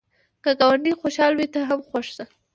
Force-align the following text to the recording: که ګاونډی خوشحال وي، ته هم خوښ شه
که 0.43 0.51
ګاونډی 0.59 0.93
خوشحال 1.01 1.33
وي، 1.35 1.47
ته 1.53 1.59
هم 1.69 1.79
خوښ 1.89 2.05
شه 2.15 2.25